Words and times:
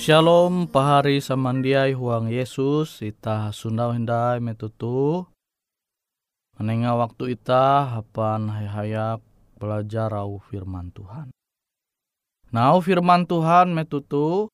Shalom 0.00 0.64
pahari 0.64 1.20
samandiai 1.20 1.92
huang 1.92 2.32
Yesus 2.32 3.04
ita 3.04 3.52
sundau 3.52 3.92
hendai 3.92 4.40
metutu 4.40 5.28
menengah 6.56 6.96
waktu 6.96 7.36
ita 7.36 7.84
hapan 7.84 8.48
hayak 8.48 9.20
belajar 9.60 10.08
au 10.16 10.40
firman 10.40 10.88
Tuhan. 10.96 11.28
Nah 12.48 12.80
firman 12.80 13.28
Tuhan 13.28 13.76
metutu 13.76 14.48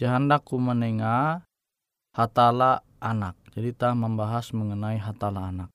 jahandaku 0.00 0.56
menengah 0.56 1.44
hatala 2.16 2.80
anak. 3.04 3.36
Jadi 3.52 3.76
kita 3.76 3.92
membahas 3.92 4.48
mengenai 4.56 4.96
hatala 4.96 5.52
anak. 5.52 5.68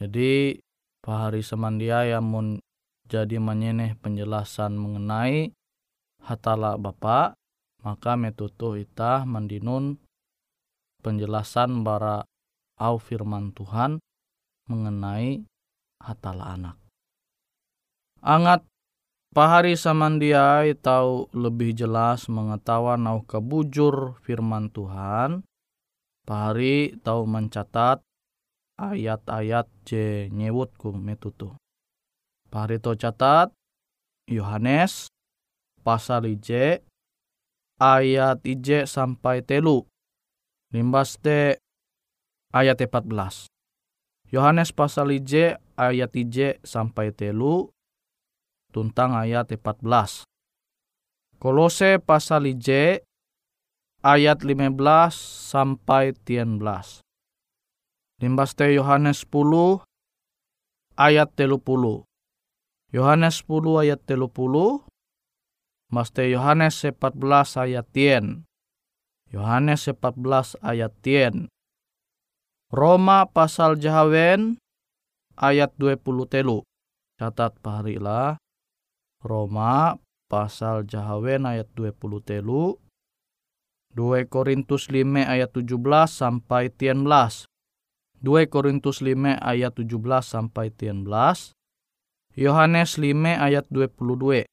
Jadi 0.00 0.64
pahari 1.04 1.44
samandiai 1.44 2.16
yang 2.16 2.56
jadi 3.04 3.36
menyeneh 3.36 4.00
penjelasan 4.00 4.80
mengenai 4.80 5.52
hatala 6.24 6.80
Bapak 6.80 7.36
maka 7.84 8.16
metutu 8.16 8.80
ita 8.80 9.28
mendinun 9.28 10.00
penjelasan 11.04 11.84
bara 11.84 12.24
au 12.80 12.96
firman 12.96 13.52
Tuhan 13.52 14.00
mengenai 14.72 15.44
hatala 16.00 16.56
anak. 16.56 16.76
Angat 18.24 18.64
pahari 19.36 19.76
samandiai 19.76 20.72
tahu 20.80 21.28
lebih 21.36 21.76
jelas 21.76 22.24
mengetahui 22.32 22.96
nau 22.96 23.20
kebujur 23.28 24.16
firman 24.24 24.72
Tuhan. 24.72 25.44
Pahari 26.24 26.96
tahu 27.04 27.28
mencatat 27.28 28.00
ayat-ayat 28.80 29.68
je 29.84 30.32
nyewutku 30.32 30.96
metutu. 30.96 31.52
Pahari 32.48 32.80
tahu 32.80 32.96
catat 32.96 33.52
Yohanes 34.24 35.12
pasal 35.84 36.32
ije 36.32 36.80
ayat 37.80 38.40
ije 38.46 38.86
sampai 38.86 39.42
telu. 39.42 39.86
Limbas 40.74 41.18
te 41.18 41.58
ayat 42.54 42.78
14. 42.78 43.50
Yohanes 44.34 44.74
pasal 44.74 45.14
ije 45.14 45.58
ayat 45.78 46.14
ije 46.14 46.58
sampai 46.66 47.14
telu 47.14 47.70
tuntang 48.74 49.14
ayat 49.14 49.54
14. 49.54 50.26
Kolose 51.38 52.02
pasal 52.02 52.50
ije 52.50 53.06
ayat 54.02 54.42
15 54.42 54.74
sampai 55.50 56.14
19. 56.26 56.58
Limbas 58.22 58.54
te 58.58 58.74
Yohanes 58.74 59.22
10 59.26 59.82
ayat 60.98 61.30
30. 61.38 62.06
Yohanes 62.94 63.36
10 63.46 63.82
ayat 63.82 64.00
30 64.06 64.93
Maste 65.94 66.26
Yohanes 66.26 66.82
14 66.82 67.54
ayat 67.54 67.86
tien. 67.94 68.42
Yohanes 69.30 69.86
14 69.86 70.58
ayat 70.58 70.90
tien. 71.06 71.46
Roma 72.74 73.30
pasal 73.30 73.78
jahawen 73.78 74.58
ayat 75.38 75.70
20 75.78 76.02
telu. 76.26 76.66
Catat 77.14 77.54
paharilah. 77.62 78.42
Roma 79.22 80.02
pasal 80.26 80.82
jahawen 80.82 81.46
ayat 81.46 81.70
20 81.78 81.94
telu. 82.26 82.74
2 83.94 84.26
Korintus 84.26 84.90
5 84.90 84.98
ayat 85.22 85.54
17 85.54 85.78
sampai 86.10 86.74
13. 86.74 87.46
2 88.18 88.50
Korintus 88.50 88.98
5 88.98 89.38
ayat 89.38 89.78
17 89.78 89.94
sampai 90.26 90.74
13. 90.74 91.54
Yohanes 92.34 92.98
5 92.98 93.14
ayat 93.38 93.70
22. 93.70 94.50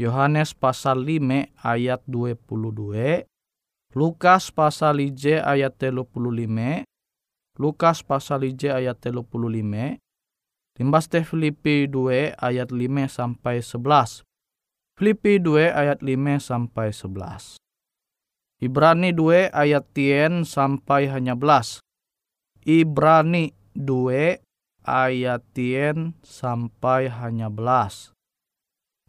Yohanes 0.00 0.56
pasal 0.56 1.04
5 1.04 1.52
ayat 1.60 2.00
22, 2.08 3.28
Lukas 3.92 4.48
pasal 4.48 5.04
5 5.04 5.44
ayat 5.44 5.72
35, 5.76 6.88
Lukas 7.60 8.00
pasal 8.00 8.48
5 8.48 8.72
ayat 8.72 8.96
35, 8.96 10.00
Limbas 10.80 11.04
teh 11.04 11.20
Filipi 11.20 11.84
2 11.84 12.32
ayat 12.40 12.72
5 12.72 13.12
sampai 13.12 13.60
11. 13.60 14.24
Filipi 14.96 15.36
2 15.36 15.68
ayat 15.68 16.00
5 16.00 16.40
sampai 16.40 16.88
11. 16.96 17.60
Ibrani 18.56 19.12
2 19.12 19.52
ayat 19.52 19.84
10 19.92 20.48
sampai 20.48 21.12
hanya 21.12 21.36
belas. 21.36 21.84
Ibrani 22.64 23.52
2 23.76 24.40
ayat 24.88 25.44
10 25.52 26.16
sampai 26.24 27.12
hanya 27.12 27.52
belas. 27.52 28.16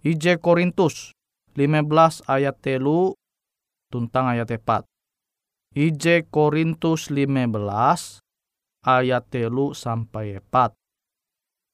IJ 0.04 0.44
Korintus 0.44 1.16
15 1.56 2.28
ayat 2.28 2.60
telu 2.60 3.16
tuntang 3.88 4.28
ayat 4.28 4.52
4. 4.52 4.84
IJ 5.80 6.28
Korintus 6.28 7.08
15 7.08 8.20
ayat 8.84 9.24
telu 9.32 9.72
sampai 9.72 10.44
4. 10.52 10.76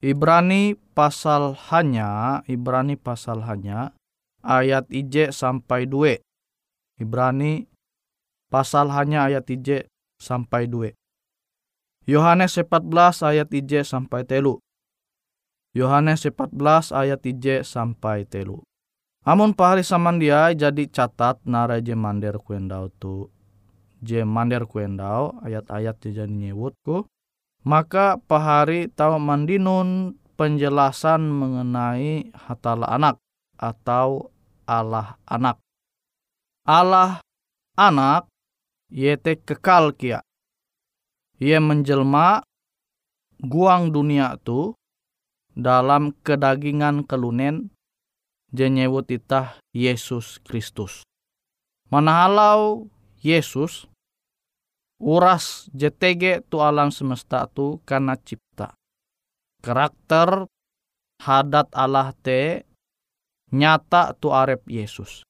Ibrani 0.06 0.78
pasal 0.94 1.58
hanya, 1.74 2.40
Ibrani 2.46 2.94
pasal 2.94 3.42
hanya, 3.42 3.98
ayat 4.46 4.86
IJ 4.94 5.34
sampai 5.34 5.90
2. 5.90 6.22
Ibrani 7.02 7.66
pasal 8.46 8.94
hanya 8.94 9.26
ayat 9.26 9.50
IJ 9.50 9.90
sampai 10.22 10.70
2. 10.70 10.94
Yohanes 12.06 12.54
14 12.54 13.26
ayat 13.26 13.50
IJ 13.50 13.82
sampai 13.82 14.22
telu. 14.22 14.62
Yohanes 15.70 16.26
14 16.26 16.90
ayat 16.90 17.22
3 17.22 17.62
sampai 17.62 18.26
telu. 18.26 18.66
Amun 19.22 19.52
pahari 19.54 19.84
saman 19.84 20.18
dia 20.18 20.50
jadi 20.50 20.88
catat 20.88 21.38
nara 21.46 21.78
je 21.78 21.94
mander 21.94 22.40
kuendau 22.40 22.90
tu. 22.98 23.30
Je 24.00 24.24
mander 24.24 24.64
kuendau 24.64 25.36
ayat-ayat 25.44 26.00
jadi 26.00 26.24
nyewutku. 26.24 27.04
Maka 27.60 28.16
pahari 28.16 28.88
tahu 28.88 29.20
mandinun 29.20 30.16
penjelasan 30.40 31.28
mengenai 31.28 32.32
hatala 32.32 32.88
anak 32.88 33.20
atau 33.60 34.32
Allah 34.64 35.20
anak. 35.28 35.60
Allah 36.64 37.20
anak 37.76 38.24
yete 38.88 39.36
kekal 39.36 39.92
kia. 39.92 40.24
Ia 41.36 41.60
menjelma 41.60 42.40
guang 43.36 43.92
dunia 43.92 44.40
tu 44.40 44.79
dalam 45.54 46.14
kedagingan 46.22 47.02
kelunen 47.06 47.70
jenyewut 48.50 49.06
itah 49.10 49.58
Yesus 49.70 50.42
Kristus. 50.42 51.06
Manahalau 51.90 52.86
Yesus 53.22 53.90
uras 55.00 55.66
JTG 55.74 56.46
tu 56.46 56.62
alam 56.62 56.94
semesta 56.94 57.46
tu 57.50 57.82
karena 57.82 58.14
cipta. 58.18 58.74
Karakter 59.60 60.46
hadat 61.22 61.68
Allah 61.74 62.14
te 62.22 62.64
nyata 63.50 64.14
tu 64.16 64.30
arep 64.30 64.62
Yesus. 64.70 65.26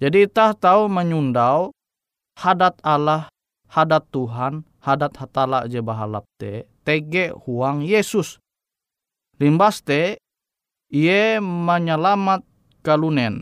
Jadi 0.00 0.28
itah 0.28 0.56
tahu 0.56 0.88
menyundau 0.88 1.72
hadat 2.40 2.80
Allah, 2.80 3.28
hadat 3.68 4.08
Tuhan, 4.08 4.64
hadat 4.80 5.12
hatala 5.20 5.68
je 5.68 5.84
bahalap 5.84 6.24
te, 6.40 6.64
tege 6.88 7.36
huang 7.44 7.84
Yesus 7.84 8.40
Limbas 9.40 9.80
te, 9.80 10.20
ia 10.92 11.40
menyelamat 11.40 12.44
kalunen 12.84 13.40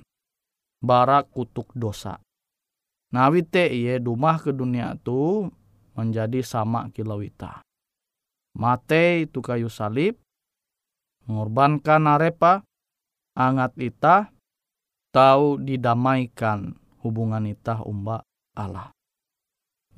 bara 0.78 1.26
kutuk 1.26 1.75
dosa. 1.75 2.23
Nawi 3.11 3.43
te 3.43 3.67
ia 3.67 3.99
dumah 3.99 4.38
ke 4.38 4.55
dunia 4.55 4.95
tu 5.02 5.50
menjadi 5.99 6.38
sama 6.47 6.87
kilawita. 6.95 7.67
Mate 8.55 9.26
itu 9.26 9.43
kayu 9.43 9.67
salib, 9.67 10.14
mengorbankan 11.26 12.07
arepa, 12.07 12.62
angat 13.35 13.75
ita, 13.83 14.31
tahu 15.11 15.59
didamaikan 15.59 16.78
hubungan 17.02 17.43
ita 17.50 17.83
umba 17.83 18.23
Allah. 18.55 18.95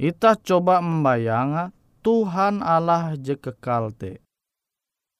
Ita 0.00 0.33
coba 0.40 0.80
membayang 0.80 1.76
Tuhan 2.00 2.64
Allah 2.64 3.21
je 3.21 3.37
kekal 3.37 3.92
te 3.92 4.29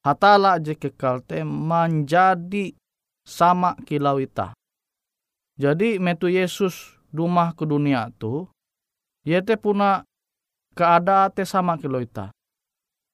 hatala 0.05 0.57
je 0.61 0.77
kekal 0.77 1.21
te 1.25 1.45
menjadi 1.45 2.73
sama 3.27 3.77
kilau 3.85 4.17
ita. 4.21 4.57
Jadi 5.61 6.01
metu 6.01 6.33
Yesus 6.33 6.97
rumah 7.13 7.53
ke 7.53 7.69
dunia 7.69 8.09
tu, 8.17 8.49
yete 9.29 9.61
puna 9.61 10.05
keadaan 10.73 11.33
te 11.37 11.45
sama 11.45 11.77
kilau 11.77 12.01
ita. 12.01 12.33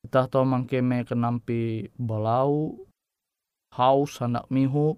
Ita 0.06 0.30
tau 0.30 0.46
mangkeme 0.46 1.02
kenampi 1.02 1.90
balau, 1.98 2.78
haus 3.74 4.22
hendak 4.22 4.46
mihu, 4.54 4.94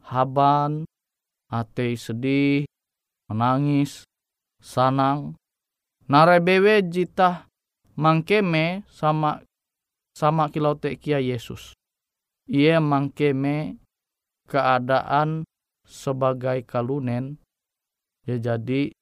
haban, 0.00 0.88
ate 1.52 1.92
sedih, 2.00 2.64
menangis, 3.28 4.08
sanang. 4.56 5.36
Narebewe 6.08 6.82
jita 6.88 7.46
mangkeme 7.94 8.82
sama 8.88 9.44
sama 10.20 10.52
kilau 10.52 10.76
te 10.76 10.92
kia 11.00 11.16
Yesus. 11.16 11.72
Ia 12.44 12.76
mangkeme 12.76 13.80
keadaan 14.44 15.48
sebagai 15.88 16.60
kalunen 16.68 17.40
Ya 18.28 18.36
jadi 18.36 18.92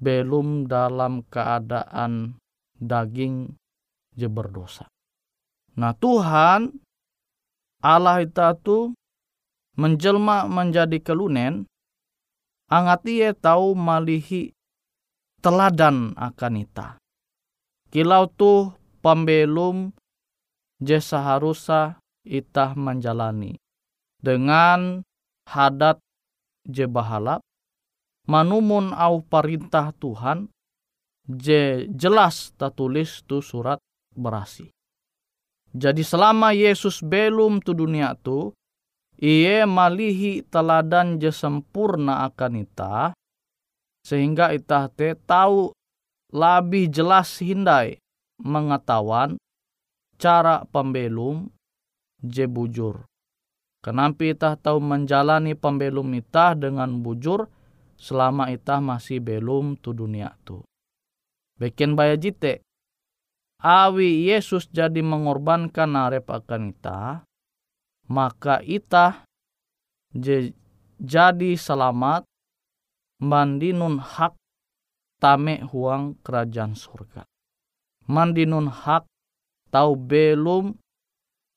belum 0.00 0.68
dalam 0.68 1.24
keadaan 1.28 2.36
daging 2.76 3.56
je 4.16 4.28
berdosa. 4.28 4.88
Nah 5.74 5.96
Tuhan 5.96 6.70
Allah 7.80 8.20
itu 8.20 8.92
menjelma 9.80 10.44
menjadi 10.46 11.00
kelunen 11.00 11.64
angat 12.68 13.02
ia 13.08 13.32
tahu 13.32 13.72
malihi 13.72 14.52
teladan 15.40 16.12
akan 16.20 16.54
ita. 16.60 16.88
Kilau 17.88 18.28
tuh 18.28 18.76
pembelum 19.00 19.90
je 20.80 20.98
seharusnya 20.98 22.00
itah 22.24 22.72
menjalani 22.74 23.56
dengan 24.20 25.04
hadat 25.48 26.00
je 26.68 26.84
bahalap 26.88 27.40
manumun 28.28 28.92
au 28.96 29.24
perintah 29.24 29.92
Tuhan 29.96 30.48
je 31.24 31.86
jelas 31.94 32.52
tertulis 32.58 33.22
tu 33.24 33.38
surat 33.44 33.78
berasi. 34.16 34.68
Jadi 35.70 36.02
selama 36.02 36.50
Yesus 36.50 36.98
belum 36.98 37.62
tu 37.62 37.78
dunia 37.78 38.18
tu, 38.18 38.50
ia 39.22 39.62
malihi 39.68 40.42
teladan 40.50 41.22
je 41.22 41.30
sempurna 41.30 42.26
akan 42.26 42.52
ita, 42.58 43.14
sehingga 44.02 44.50
ita 44.50 44.90
te 44.90 45.14
tahu 45.14 45.70
lebih 46.34 46.90
jelas 46.90 47.38
hindai 47.38 48.02
mengetahuan 48.42 49.38
cara 50.20 50.68
pembelum 50.68 51.48
je 52.20 52.44
bujur. 52.44 53.08
Kenapa 53.80 54.28
ita 54.28 54.60
tahu 54.60 54.76
menjalani 54.76 55.56
pembelum 55.56 56.12
ita 56.12 56.52
dengan 56.52 57.00
bujur 57.00 57.48
selama 57.96 58.52
ita 58.52 58.76
masih 58.76 59.24
belum 59.24 59.80
tu 59.80 59.96
dunia 59.96 60.36
tu. 60.44 60.60
Bikin 61.56 61.96
baya 61.96 62.20
jite, 62.20 62.60
awi 63.60 64.28
Yesus 64.28 64.68
jadi 64.68 65.00
mengorbankan 65.00 65.96
arep 65.96 66.28
akan 66.28 66.76
ita, 66.76 67.24
maka 68.08 68.60
ita 68.64 69.24
jadi 71.00 71.50
selamat 71.56 72.28
mandinun 73.20 74.00
hak 74.00 74.36
tame 75.20 75.64
huang 75.68 76.20
kerajaan 76.24 76.76
surga. 76.76 77.28
Mandinun 78.08 78.72
hak 78.72 79.09
tahu 79.70 79.94
belum 79.94 80.74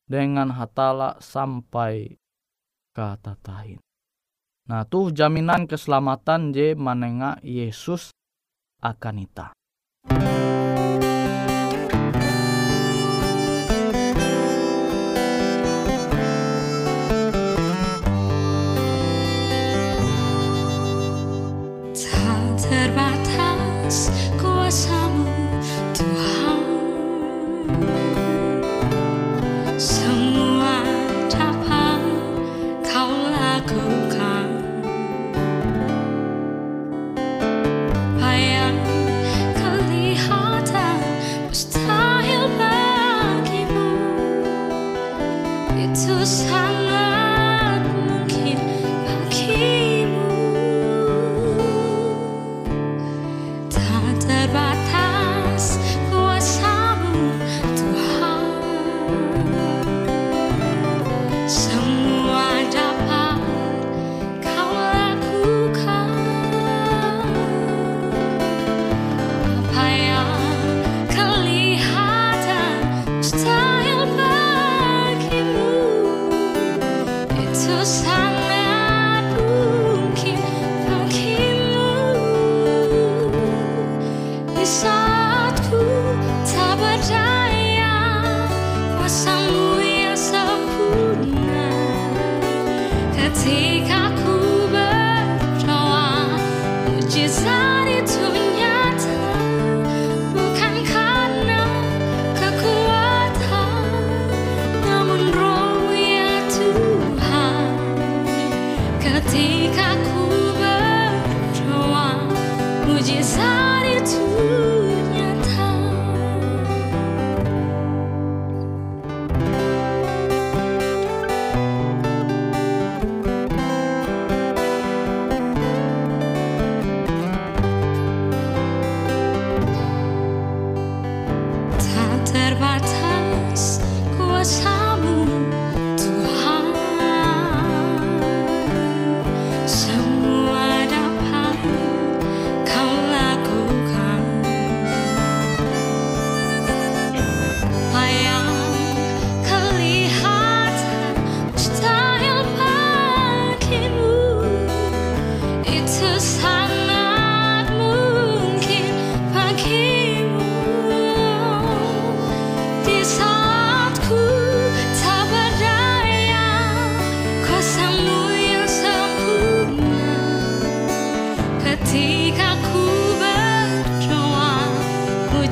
dengan 0.08 0.53
hatala 0.53 1.17
sampai 1.17 2.15
kata 2.93 3.34
tahin. 3.41 3.82
Nah 4.70 4.88
tuh 4.88 5.12
jaminan 5.12 5.67
keselamatan 5.67 6.55
je 6.55 6.77
manenga 6.77 7.41
Yesus 7.43 8.13
akan 8.79 9.27
ita. 9.27 9.51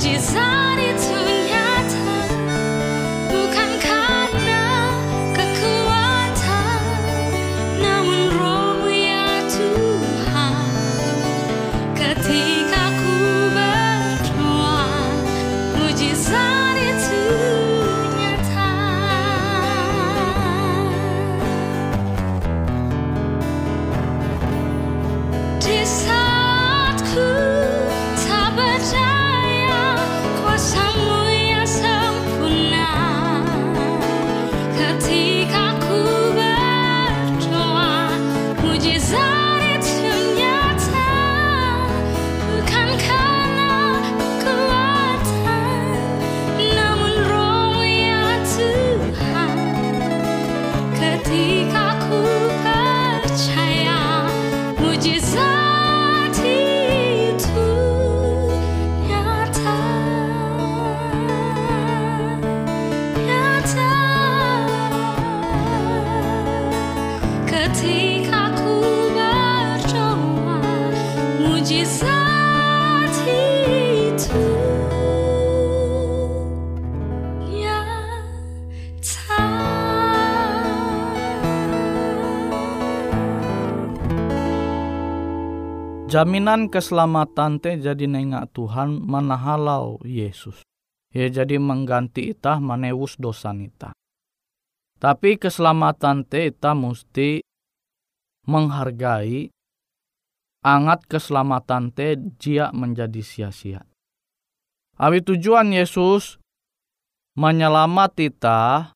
desastre. 0.02 0.71
ketika 51.02 51.98
ku 52.06 52.22
percaya 52.62 54.30
mujizat 54.78 55.71
Jaminan 86.12 86.68
keselamatan 86.68 87.64
teh 87.64 87.80
jadi 87.80 88.04
nengak 88.04 88.52
Tuhan 88.52 89.00
manahalau 89.00 89.96
Yesus. 90.04 90.60
Ya 91.16 91.32
jadi 91.32 91.56
mengganti 91.56 92.36
itah 92.36 92.60
manewus 92.60 93.16
dosa 93.16 93.56
nita. 93.56 93.96
Tapi 95.00 95.40
keselamatan 95.40 96.28
teh 96.28 96.52
ita 96.52 96.76
mesti 96.76 97.40
menghargai 98.44 99.56
angat 100.68 101.08
keselamatan 101.08 101.96
teh 101.96 102.20
jia 102.36 102.76
menjadi 102.76 103.24
sia-sia. 103.24 103.80
Abi 105.00 105.24
tujuan 105.24 105.72
Yesus 105.72 106.44
menyelamat 107.40 108.12
ita, 108.20 108.92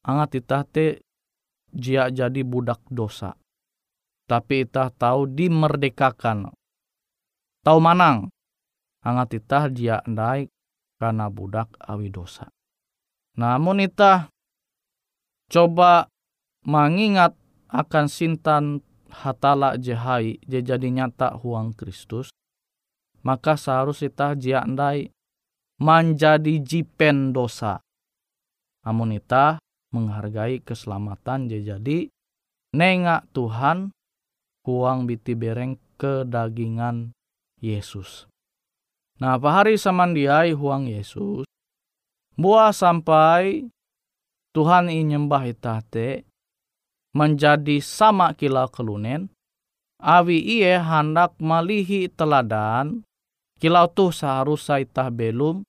angat 0.00 0.40
ita 0.40 0.64
teh 0.64 0.96
jia 1.76 2.08
jadi 2.08 2.40
budak 2.40 2.80
dosa 2.88 3.36
tapi 4.28 4.68
itah 4.68 4.92
tahu 4.92 5.24
dimerdekakan. 5.24 6.52
Tahu 7.64 7.78
manang, 7.80 8.28
angat 9.00 9.40
itah 9.40 9.72
dia 9.72 10.04
naik 10.04 10.52
karena 11.00 11.32
budak 11.32 11.72
awi 11.80 12.12
dosa. 12.12 12.52
Namun 13.40 13.80
itah 13.80 14.28
coba 15.48 16.12
mengingat 16.68 17.32
akan 17.72 18.06
sintan 18.12 18.84
hatala 19.08 19.80
jehai 19.80 20.36
je 20.44 20.60
jadi 20.60 20.88
nyata 20.92 21.40
huang 21.40 21.72
Kristus, 21.72 22.28
maka 23.24 23.56
seharus 23.56 24.04
itah 24.04 24.36
jia 24.36 24.68
ndai 24.68 25.08
menjadi 25.80 26.60
jipen 26.60 27.32
dosa. 27.32 27.80
Namun 28.84 29.16
itah 29.16 29.56
menghargai 29.94 30.60
keselamatan 30.60 31.48
jadi 31.48 32.12
nengak 32.76 33.24
Tuhan 33.32 33.96
kuang 34.68 35.08
biti 35.08 35.32
bereng 35.32 35.80
kedagingan 35.96 37.16
Yesus. 37.56 38.28
Nah, 39.16 39.40
hari 39.40 39.80
samandiai 39.80 40.52
huang 40.52 40.92
Yesus, 40.92 41.48
buah 42.36 42.76
sampai 42.76 43.64
Tuhan 44.52 44.92
nyembah 44.92 45.48
itate 45.48 46.28
menjadi 47.16 47.80
sama 47.80 48.36
kilau 48.36 48.68
kelunen, 48.68 49.32
awi 50.04 50.36
iye 50.36 50.76
hendak 50.76 51.32
malihi 51.40 52.12
teladan, 52.12 53.08
kilau 53.56 53.88
tuh 53.88 54.12
seharusnya 54.12 54.84
itah 54.84 55.08
belum 55.08 55.64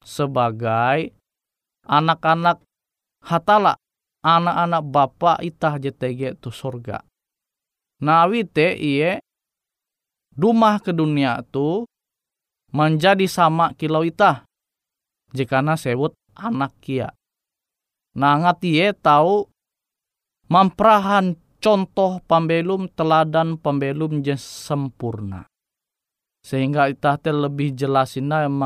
sebagai 0.00 1.12
anak-anak 1.84 2.64
hatala, 3.20 3.76
anak-anak 4.24 4.82
bapak 4.88 5.44
itah 5.44 5.76
JTG 5.76 6.40
tu 6.40 6.48
surga. 6.48 7.09
Nawi 8.00 8.48
te 8.48 8.72
iye 8.72 9.20
rumah 10.32 10.80
ke 10.80 10.88
dunia 10.96 11.44
tu 11.44 11.84
menjadi 12.72 13.28
sama 13.28 13.76
kilau 13.76 14.00
itah. 14.00 14.48
Jika 15.36 15.60
na 15.60 15.76
sebut 15.76 16.16
anak 16.32 16.72
kia. 16.80 17.12
Nangat 18.16 18.64
iye 18.64 18.96
tahu 18.96 19.46
memperahan 20.48 21.36
contoh 21.60 22.24
pembelum 22.24 22.88
teladan 22.96 23.60
pembelum 23.60 24.24
je 24.24 24.34
sempurna. 24.40 25.44
Sehingga 26.40 26.88
itah 26.88 27.20
te 27.20 27.30
lebih 27.36 27.76
jelasin 27.76 28.32
yang 28.32 28.56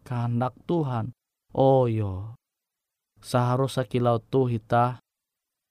kehendak 0.00 0.56
Tuhan. 0.64 1.12
Oh 1.52 1.84
yo, 1.84 2.32
seharusnya 3.20 3.84
kilau 3.84 4.24
tu 4.24 4.48
kita 4.48 5.04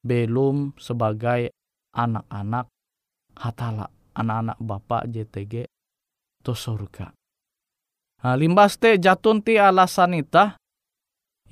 belum 0.05 0.77
sebagai 0.77 1.56
anak-anak 1.97 2.69
hatala 3.33 3.89
anak-anak 4.13 4.57
bapak 4.61 5.09
JTG 5.09 5.65
to 6.41 6.53
surga. 6.53 7.13
Nah, 8.17 8.33
limbas 8.33 8.81
te 8.81 8.97
jatun 8.97 9.45
ti 9.45 9.61
alasan 9.61 10.17
ita, 10.17 10.57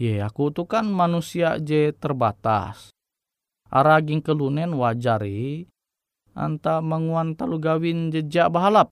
ye 0.01 0.17
aku 0.17 0.49
tu 0.49 0.65
kan 0.65 0.89
manusia 0.89 1.61
je 1.61 1.93
terbatas. 1.93 2.89
Araging 3.69 4.21
kelunen 4.21 4.73
wajari, 4.73 5.69
anta 6.33 6.81
menguan 6.81 7.37
talu 7.37 7.61
gawin 7.61 8.09
jejak 8.09 8.49
bahalap. 8.49 8.89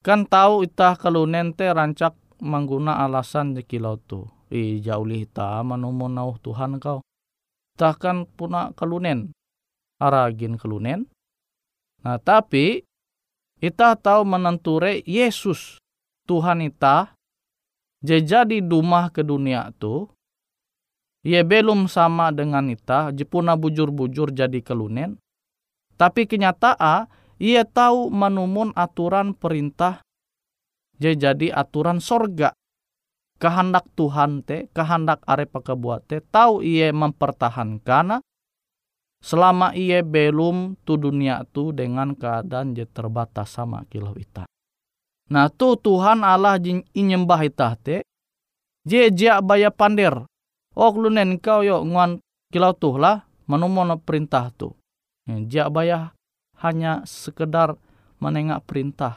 Kan 0.00 0.24
tahu 0.24 0.64
itah 0.64 0.96
kelunen 0.96 1.52
te 1.52 1.68
rancak 1.68 2.16
mengguna 2.40 3.04
alasan 3.04 3.52
je 3.52 3.60
kilau 3.64 4.00
tu. 4.00 4.24
Ih 4.48 4.80
jauh 4.80 5.06
ita 5.12 5.60
manumun 5.60 6.16
nauh 6.16 6.40
Tuhan 6.40 6.80
kau. 6.80 7.04
Takkan 7.76 8.24
puna 8.24 8.72
kelunen 8.72 9.30
aragin 10.00 10.56
kelunen. 10.56 11.06
Nah 12.00 12.16
tapi 12.16 12.82
kita 13.60 13.92
tahu 14.00 14.24
menenture 14.24 15.04
Yesus 15.04 15.76
Tuhan 16.24 16.64
kita 16.64 17.12
jadi 18.00 18.64
dumah 18.64 19.12
ke 19.12 19.20
dunia 19.20 19.68
tu 19.76 20.08
ia 21.20 21.44
belum 21.44 21.84
sama 21.84 22.32
dengan 22.32 22.72
kita 22.72 23.12
jepuna 23.12 23.60
bujur-bujur 23.60 24.32
jadi 24.32 24.64
kelunen 24.64 25.20
tapi 26.00 26.24
kenyataan 26.24 27.12
ia 27.36 27.68
tahu 27.68 28.08
menumun 28.08 28.72
aturan 28.72 29.36
perintah 29.36 30.00
jadi 30.96 31.52
aturan 31.52 32.00
sorga 32.00 32.56
kehendak 33.36 33.84
Tuhan 33.96 34.44
te 34.44 34.72
kehendak 34.72 35.20
arepa 35.28 35.60
kebuat 35.60 36.08
te 36.08 36.24
tahu 36.24 36.64
ia 36.64 36.88
mempertahankan 36.96 38.24
selama 39.20 39.76
ia 39.76 40.00
belum 40.00 40.80
tu 40.82 40.96
dunia 40.96 41.44
tu 41.52 41.70
dengan 41.76 42.16
keadaan 42.16 42.72
je 42.72 42.88
terbatas 42.88 43.52
sama 43.52 43.84
kilau 43.86 44.16
ita. 44.16 44.48
Nah 45.30 45.46
tu 45.52 45.78
Tuhan 45.78 46.26
Allah 46.26 46.58
inyembah 46.96 47.40
ita 47.46 47.76
te, 47.78 48.02
je 48.82 49.12
jia 49.12 49.38
baya 49.44 49.70
pander. 49.70 50.26
Oh 50.74 50.92
lunen 50.96 51.38
kau 51.38 51.62
yo 51.62 51.84
nguan 51.84 52.18
kilau 52.50 52.74
tuh 52.74 52.98
lah 52.98 53.28
menumon 53.46 53.94
perintah 54.02 54.50
tu. 54.50 54.74
Jia 55.30 55.70
baya 55.70 56.10
hanya 56.58 57.06
sekedar 57.06 57.78
menengak 58.18 58.66
perintah. 58.66 59.16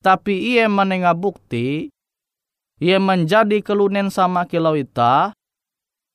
Tapi 0.00 0.54
ia 0.54 0.70
menengak 0.70 1.18
bukti, 1.18 1.90
ia 2.78 2.98
menjadi 3.00 3.60
kelunen 3.60 4.08
sama 4.08 4.46
kilau 4.48 4.76
ita, 4.76 5.34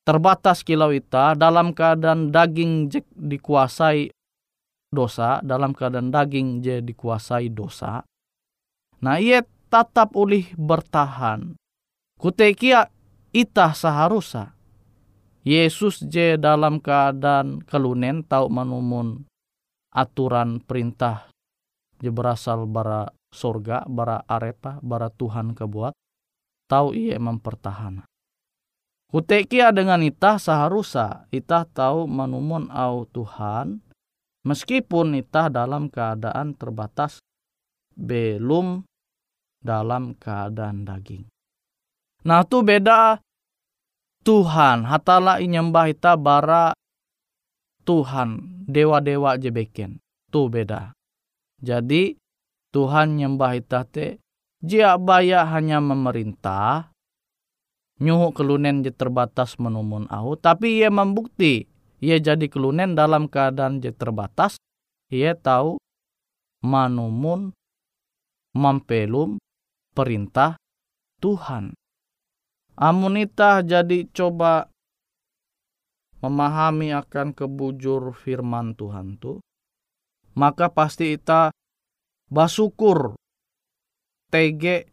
terbatas 0.01 0.65
kilau 0.65 0.89
ita 0.89 1.37
dalam 1.37 1.71
keadaan 1.71 2.33
daging 2.33 2.89
dikuasai 3.13 4.09
dosa, 4.91 5.39
dalam 5.45 5.71
keadaan 5.71 6.11
daging 6.11 6.59
je 6.59 6.83
dikuasai 6.83 7.47
dosa. 7.53 8.03
Nah 9.01 9.17
ia 9.17 9.41
tetap 9.71 10.13
ulih 10.19 10.51
bertahan. 10.59 11.55
Kutekia 12.19 12.91
ita 13.31 13.71
seharusnya. 13.71 14.53
Yesus 15.41 16.05
je 16.05 16.37
dalam 16.37 16.77
keadaan 16.77 17.65
kelunen 17.65 18.21
tahu 18.21 18.45
menumun 18.45 19.25
aturan 19.89 20.61
perintah 20.61 21.31
je 21.97 22.13
berasal 22.13 22.69
bara 22.69 23.09
surga, 23.33 23.89
bara 23.89 24.21
arepa, 24.27 24.77
bara 24.85 25.09
Tuhan 25.09 25.57
kebuat. 25.57 25.95
Tahu 26.69 26.93
ia 26.93 27.17
mempertahankan. 27.17 28.10
Kutekia 29.11 29.75
dengan 29.75 29.99
itah 29.99 30.39
seharusnya 30.39 31.27
itah 31.35 31.67
tahu 31.67 32.07
menumun 32.07 32.71
au 32.71 33.03
Tuhan 33.11 33.83
meskipun 34.47 35.19
itah 35.19 35.51
dalam 35.51 35.91
keadaan 35.91 36.55
terbatas 36.55 37.19
belum 37.91 38.87
dalam 39.59 40.15
keadaan 40.15 40.87
daging. 40.87 41.27
Nah 42.23 42.47
tu 42.47 42.63
beda 42.63 43.19
Tuhan 44.23 44.87
hatala 44.87 45.43
inyembah 45.43 45.91
ita 45.91 46.15
bara 46.15 46.71
Tuhan 47.83 48.63
dewa-dewa 48.69 49.35
jebeken. 49.35 49.99
Tu 50.31 50.41
beda. 50.47 50.95
Jadi 51.59 52.15
Tuhan 52.71 53.19
nyembah 53.19 53.59
ita 53.59 53.83
te 53.83 54.23
jia 54.63 54.95
baya 54.95 55.43
hanya 55.51 55.83
memerintah 55.83 56.90
nyuhu 58.01 58.33
kelunen 58.33 58.81
je 58.81 58.89
terbatas 58.89 59.61
menumun 59.61 60.09
au 60.09 60.33
tapi 60.33 60.81
ia 60.81 60.89
membukti 60.89 61.71
ia 62.01 62.17
jadi 62.17 62.49
kelunen 62.49 62.97
dalam 62.97 63.29
keadaan 63.29 63.77
je 63.77 63.93
terbatas, 63.93 64.57
ia 65.13 65.37
tahu 65.37 65.77
manumun 66.65 67.53
mampelum 68.57 69.37
perintah 69.93 70.57
Tuhan. 71.21 71.77
Amunita 72.73 73.61
jadi 73.61 74.09
coba 74.09 74.65
memahami 76.25 76.89
akan 76.97 77.37
kebujur 77.37 78.17
firman 78.17 78.73
Tuhan 78.73 79.21
tu, 79.21 79.37
maka 80.33 80.73
pasti 80.73 81.13
ita 81.13 81.53
basukur 82.33 83.13
tege 84.33 84.89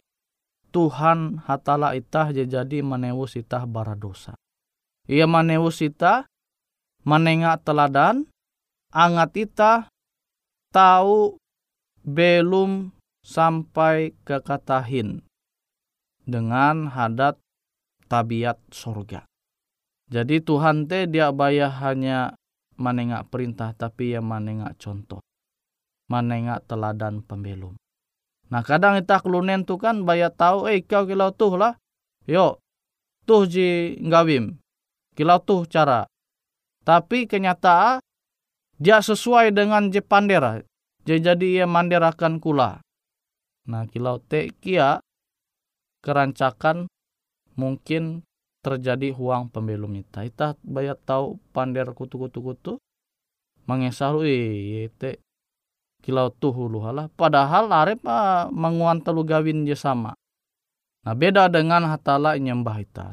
Tuhan 0.69 1.43
hatala 1.49 1.97
itah 1.97 2.31
jadi 2.33 2.85
menewus 2.85 3.35
itah 3.37 3.65
bara 3.65 3.97
dosa. 3.97 4.37
Ia 5.09 5.25
menewus 5.25 5.81
itah 5.81 6.29
menengak 7.09 7.65
teladan, 7.65 8.29
angat 8.93 9.33
ita 9.49 9.75
tahu 10.69 11.41
belum 12.05 12.93
sampai 13.25 14.13
ke 14.25 14.41
katahin 14.45 15.25
dengan 16.29 16.93
hadat 16.93 17.41
tabiat 18.09 18.61
sorga. 18.69 19.25
Jadi 20.09 20.41
Tuhan 20.41 20.89
teh 20.89 21.05
dia 21.05 21.29
bayah 21.33 21.73
hanya 21.85 22.33
menengak 22.81 23.29
perintah 23.29 23.77
tapi 23.77 24.17
ia 24.17 24.25
menengak 24.25 24.77
contoh. 24.81 25.21
Menengak 26.09 26.65
teladan 26.65 27.21
pembelum. 27.21 27.77
Nah 28.49 28.65
kadang 28.65 28.97
kita 28.97 29.21
kelunen 29.21 29.69
tu 29.69 29.77
kan 29.77 30.09
bayar 30.09 30.33
tahu 30.33 30.73
eh 30.73 30.81
kau 30.81 31.05
kilau 31.05 31.33
tuh 31.37 31.61
lah. 31.61 31.77
Yo 32.25 32.61
tuh 33.29 33.45
ji 33.45 34.01
ngawim. 34.01 34.57
Kilau 35.13 35.41
tuh 35.45 35.69
cara. 35.69 36.09
Tapi 36.85 37.29
kenyataan 37.29 38.01
dia 38.81 39.05
sesuai 39.05 39.53
dengan 39.53 39.93
je 39.93 40.01
pandera. 40.01 40.65
Jadi 41.05 41.61
ia 41.61 41.69
manderakan 41.69 42.41
kula. 42.41 42.81
Nah 43.69 43.85
kilau 43.89 44.17
te 44.17 44.49
kia 44.61 45.01
kerancakan 46.01 46.89
mungkin 47.53 48.25
terjadi 48.65 49.13
huang 49.13 49.53
pembelum 49.53 49.93
ita. 50.01 50.25
Ita 50.25 50.57
bayar 50.65 50.97
tahu 50.97 51.37
pander 51.53 51.93
kutu-kutu-kutu. 51.93 52.81
Eh 54.25 54.89
te 54.97 55.21
kilau 56.03 56.31
tuh 56.31 56.55
hulu 56.55 56.83
halah. 56.85 57.07
Padahal 57.13 57.71
arep 57.71 58.03
ah, 58.07 58.49
menguan 58.51 59.03
telu 59.03 59.23
gawin 59.27 59.67
je 59.69 59.75
sama. 59.75 60.15
Nah 61.07 61.15
beda 61.15 61.49
dengan 61.49 61.89
hatala 61.89 62.37
nyembah 62.37 62.79
ita. 62.83 63.07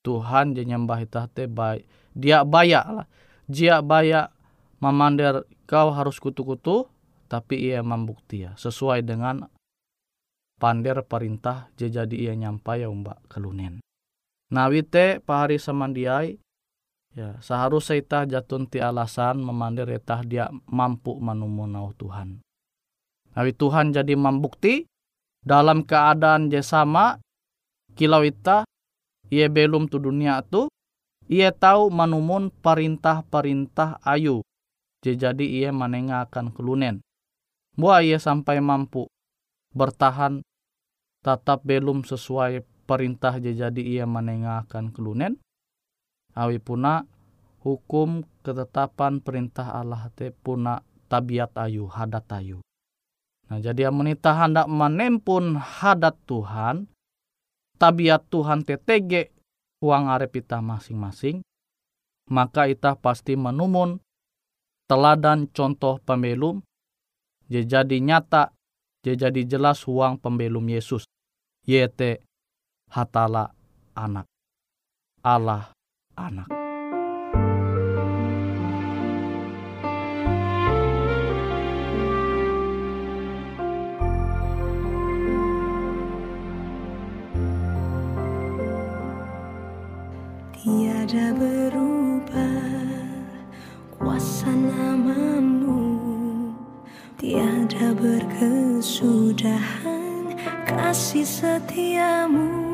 Tuhan 0.00 0.56
je 0.56 0.64
nyembah 0.64 0.98
ita 1.04 1.28
te 1.28 1.44
baik. 1.44 1.84
Dia 2.16 2.42
bayak 2.42 2.86
lah 2.90 3.06
jia 3.50 3.82
baya 3.82 4.30
memander 4.78 5.44
kau 5.66 5.92
harus 5.92 6.18
kutu-kutu 6.18 6.86
tapi 7.30 7.70
ia 7.70 7.82
membukti 7.82 8.42
ya 8.42 8.58
sesuai 8.58 9.06
dengan 9.06 9.46
pander 10.58 11.02
perintah 11.06 11.70
jadi 11.78 12.10
ia 12.10 12.34
nyampai 12.34 12.82
ya 12.82 12.88
umba 12.90 13.18
kelunen. 13.30 13.78
Nawite 14.50 15.22
pahari 15.22 15.62
samandiai 15.62 16.42
ya 17.14 17.38
seharusnya 17.42 17.98
ita 17.98 18.20
jatun 18.26 18.70
ti 18.70 18.78
alasan 18.78 19.42
memander 19.42 19.90
itah 19.90 20.22
dia 20.22 20.46
mampu 20.70 21.18
menumunau 21.18 21.90
Tuhan. 21.98 22.42
Nawi 23.34 23.52
Tuhan 23.54 23.94
jadi 23.94 24.14
membukti 24.18 24.86
dalam 25.40 25.86
keadaan 25.86 26.50
je 26.50 26.60
sama 26.60 27.18
kilau 27.94 28.26
ita 28.26 28.66
ia 29.30 29.46
belum 29.46 29.86
tu 29.86 30.02
dunia 30.02 30.42
tu 30.42 30.66
ia 31.30 31.54
tahu 31.54 31.94
manumun 31.94 32.50
perintah-perintah 32.50 34.02
ayu. 34.02 34.42
Jadi 35.00 35.62
ia 35.62 35.70
menengahkan 35.70 36.50
kelunen. 36.50 37.00
Buah 37.78 38.02
ia 38.02 38.18
sampai 38.18 38.58
mampu 38.58 39.06
bertahan 39.70 40.42
tetap 41.22 41.62
belum 41.62 42.02
sesuai 42.02 42.66
perintah 42.84 43.38
jadi 43.38 43.78
ia 43.80 44.04
menengahkan 44.10 44.90
kelunen. 44.90 45.38
Awi 46.38 46.62
puna 46.62 47.02
hukum 47.66 48.22
ketetapan 48.46 49.20
perintah 49.20 49.74
Allah 49.74 50.08
te 50.14 50.30
puna 50.30 50.80
tabiat 51.10 51.52
ayu, 51.58 51.90
hadat 51.90 52.26
ayu. 52.38 52.58
Nah 53.50 53.58
jadi 53.58 53.90
amunita 53.90 54.30
hendak 54.30 54.70
menempun 54.70 55.58
hadat 55.58 56.14
Tuhan, 56.24 56.86
tabiat 57.82 58.30
Tuhan 58.30 58.62
tetege 58.62 59.34
uang 59.82 60.06
arep 60.06 60.38
ita 60.38 60.62
masing-masing, 60.62 61.42
maka 62.30 62.70
ita 62.70 62.94
pasti 62.94 63.34
menumun 63.34 63.98
teladan 64.86 65.50
contoh 65.50 65.98
pembelum, 66.06 66.62
jadi 67.50 67.98
nyata, 67.98 68.54
jadi 69.02 69.42
jelas 69.42 69.82
uang 69.82 70.22
pembelum 70.22 70.62
Yesus, 70.70 71.02
yete 71.66 72.22
hatala 72.86 73.50
anak, 73.98 74.30
Allah 75.26 75.74
anak. 76.28 76.48
Tiada 90.60 91.32
berubah 91.32 92.68
kuasa 93.96 94.52
namamu 94.52 95.80
Tiada 97.16 97.96
berkesudahan 97.96 100.36
kasih 100.68 101.24
setiamu 101.24 102.69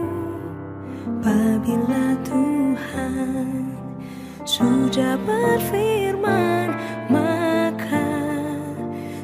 Bila 1.26 2.14
Tuhan 2.22 3.74
sudah 4.46 5.18
berfirman 5.26 6.70
Maka 7.10 8.06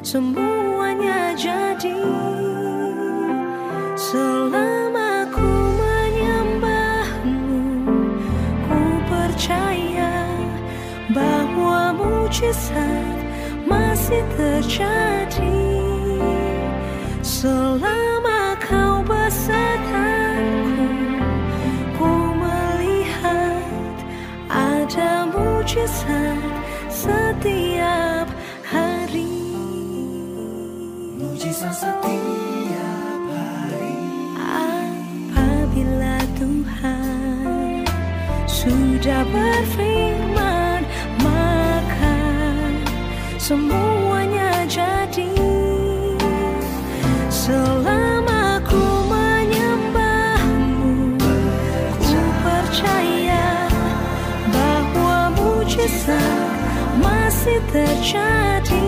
semuanya 0.03 1.31
jadi. 1.39 2.03
Selama 3.95 5.31
mujizat 12.33 13.15
masih 13.63 14.19
terjadi 14.35 15.22
ada 25.73 25.81
mujizat 25.81 26.37
setiap 26.93 28.27
hari. 28.61 29.25
Mujizat 31.17 31.73
setiap 31.73 33.21
hari. 33.33 33.97
Apabila 35.33 36.17
Tuhan 36.37 37.89
sudah 38.45 39.25
berfirman 39.33 40.85
semuanya 43.41 43.92
masih 57.43 57.59
terjadi 57.75 58.87